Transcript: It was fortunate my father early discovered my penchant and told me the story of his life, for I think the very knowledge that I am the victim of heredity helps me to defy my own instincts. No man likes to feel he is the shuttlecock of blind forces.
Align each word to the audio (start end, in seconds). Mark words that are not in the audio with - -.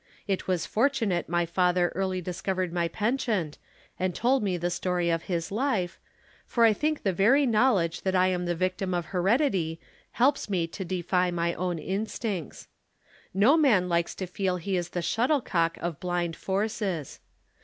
It 0.27 0.47
was 0.47 0.65
fortunate 0.65 1.29
my 1.29 1.45
father 1.45 1.89
early 1.93 2.21
discovered 2.21 2.73
my 2.73 2.87
penchant 2.87 3.59
and 3.99 4.15
told 4.15 4.41
me 4.41 4.57
the 4.57 4.71
story 4.71 5.11
of 5.11 5.25
his 5.29 5.51
life, 5.51 5.99
for 6.47 6.63
I 6.65 6.73
think 6.73 7.03
the 7.03 7.13
very 7.13 7.45
knowledge 7.45 8.01
that 8.01 8.15
I 8.15 8.29
am 8.29 8.45
the 8.45 8.55
victim 8.55 8.95
of 8.95 9.05
heredity 9.13 9.79
helps 10.13 10.49
me 10.49 10.65
to 10.65 10.83
defy 10.83 11.29
my 11.29 11.53
own 11.53 11.77
instincts. 11.77 12.67
No 13.31 13.55
man 13.55 13.87
likes 13.89 14.15
to 14.15 14.25
feel 14.25 14.57
he 14.57 14.75
is 14.75 14.89
the 14.89 15.03
shuttlecock 15.03 15.77
of 15.77 15.99
blind 15.99 16.35
forces. 16.35 17.19